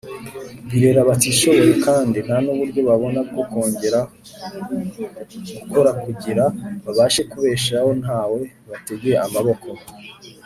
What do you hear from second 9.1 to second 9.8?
amaboko.